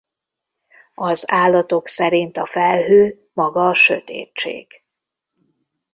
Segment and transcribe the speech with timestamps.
[0.93, 4.83] Az állatok szerint a felhő maga a Sötétség.